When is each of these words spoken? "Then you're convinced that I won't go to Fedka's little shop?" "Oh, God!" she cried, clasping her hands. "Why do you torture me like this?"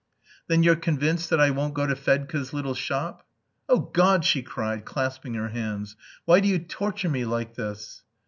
"Then 0.47 0.63
you're 0.63 0.75
convinced 0.77 1.29
that 1.29 1.39
I 1.39 1.51
won't 1.51 1.75
go 1.75 1.85
to 1.85 1.95
Fedka's 1.95 2.53
little 2.53 2.73
shop?" 2.73 3.23
"Oh, 3.69 3.81
God!" 3.81 4.25
she 4.25 4.41
cried, 4.41 4.83
clasping 4.83 5.35
her 5.35 5.49
hands. 5.49 5.95
"Why 6.25 6.39
do 6.39 6.47
you 6.47 6.57
torture 6.57 7.07
me 7.09 7.23
like 7.23 7.53
this?" 7.53 8.01